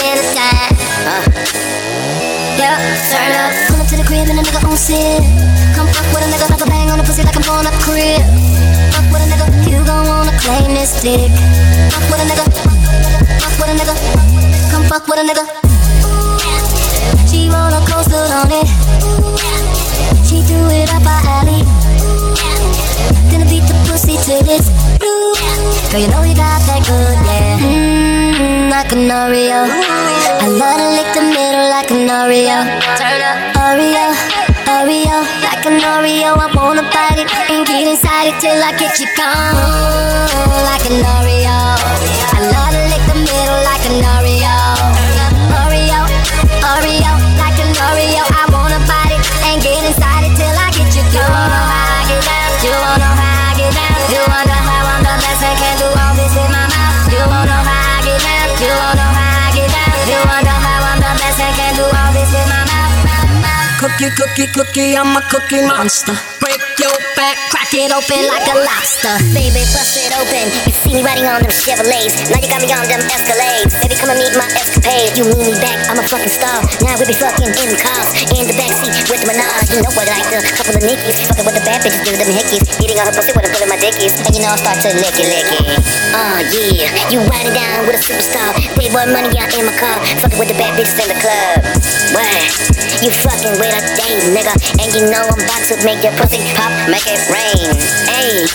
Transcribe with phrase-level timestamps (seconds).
[0.00, 0.72] inside.
[1.04, 1.22] Uh.
[2.56, 2.70] Yo,
[3.10, 3.52] turn up.
[3.68, 5.20] Come up to the crib and a nigga on sin.
[5.74, 7.76] Come fuck with a nigga like a bang on the pussy like I'm blowing up
[7.84, 8.22] crib.
[8.92, 11.32] Fuck with a nigga, you gon' wanna claim this dick.
[11.92, 12.44] Fuck with a nigga,
[13.40, 13.94] fuck with a nigga,
[14.70, 15.44] come fuck with a nigga.
[17.28, 18.68] She roller coastered on it.
[20.28, 21.64] She threw it up our alley.
[23.32, 24.68] Then I beat the pussy till it's
[25.00, 25.32] blue.
[25.90, 27.16] Girl, you know you got that good.
[27.26, 27.31] Yeah.
[29.02, 29.66] An Oreo.
[29.66, 32.62] I love to lick the middle like an Oreo.
[32.94, 34.14] Turn up, Oreo,
[34.78, 36.38] Oreo, like an Oreo.
[36.38, 39.58] I wanna bite it and get inside it till I get you gone.
[40.70, 41.41] Like an Oreo.
[64.02, 66.18] Cookie, cookie, cookie, I'm a cookie monster.
[66.42, 69.14] Break your back, crack it open like a lobster.
[69.30, 70.50] Baby, bust it open.
[70.66, 72.26] You see me riding on them Chevrolets.
[72.26, 73.70] Now you got me on them Escalades.
[73.78, 75.14] Baby, come and meet my escapade.
[75.14, 76.66] You meet me back, I'm a fucking star.
[76.82, 79.70] Now we be fucking in the cars, in the backseat with the menage.
[79.70, 81.22] You know what I like the couple of nickies.
[81.30, 82.66] Fucking with the bad bitches, do them hickeys.
[82.82, 84.18] Eating on her pussy with a pull in my dickies.
[84.18, 85.78] And you know I start to lick it, lick it.
[86.10, 88.50] Oh yeah, you riding down with a superstar.
[88.74, 90.02] Dade Boy Money out in my car.
[90.26, 91.62] Fucking with the bad bitches in the club.
[92.18, 92.41] What?
[93.02, 94.54] You fucking with a dame, nigga.
[94.78, 97.74] And you know I'm about to make your pussy pop, make it rain.
[98.06, 98.46] Hey,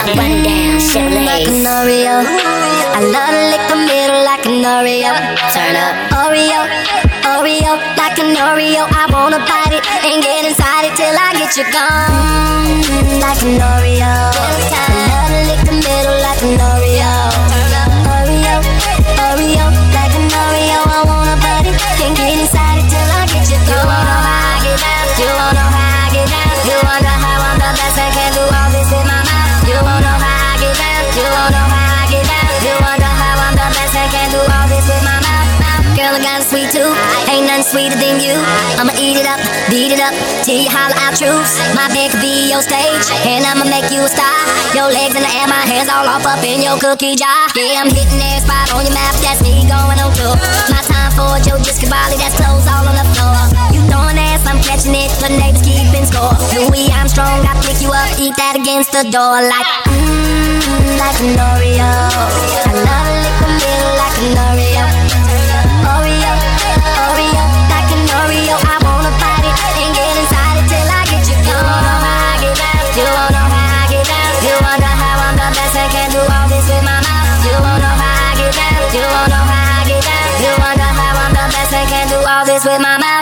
[0.00, 0.80] I'm running down
[1.28, 1.60] like an.
[1.68, 2.24] Oreo.
[2.24, 5.12] I love to lick the middle like an Oreo.
[5.52, 5.92] Turn up.
[6.16, 6.64] Oreo,
[7.28, 8.88] Oreo, like an Oreo.
[8.88, 13.20] I wanna bite it and get inside it till I get you gone.
[13.20, 14.16] Like an Oreo.
[14.80, 16.56] I love to lick the middle like an.
[16.56, 17.19] Oreo,
[37.60, 38.34] nothing sweeter than you.
[38.80, 41.60] I'ma eat it up, beat it up, till you holler out truths.
[41.76, 44.32] My bed could be your stage, and I'ma make you a star.
[44.72, 47.48] Your legs in the air, my hands all off up in your cookie jar.
[47.56, 49.14] Yeah, I'm hitting every spot on your map.
[49.20, 50.36] That's me going on tour.
[50.72, 53.36] My time for Joe Discabali, that's clothes all on the floor.
[53.74, 55.10] You throwing ass, I'm catching it.
[55.20, 56.32] The neighbors keeping score.
[56.56, 61.36] Louis Armstrong, I pick you up, eat that against the door like mmm, like an
[61.36, 62.69] Oreo.
[75.54, 77.44] Best and can do all this with my mouth.
[77.46, 78.80] You wanna know how I get down?
[78.94, 80.28] You wanna know how I get down?
[80.42, 83.19] You wonder how I'm the best and can do all this with my mouth.